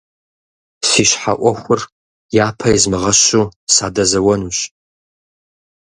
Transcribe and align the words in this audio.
Си 0.87 1.03
щхьэ 1.09 1.33
Ӏуэхур 1.39 1.81
япэ 2.45 2.67
измыгъэщу, 2.75 3.45
садэзэуэнущ. 3.73 4.57